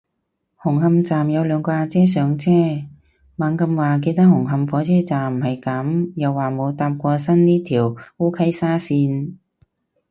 [0.57, 2.49] 紅磡站有兩個阿姐上車，
[3.35, 9.35] 猛咁話記得紅磡火車站唔係噉，又話冇搭過新呢條烏溪沙綫